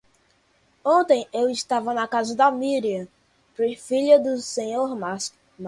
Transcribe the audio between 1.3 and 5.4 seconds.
eu estava na casa da Miriam, filha do Senhor Marcos.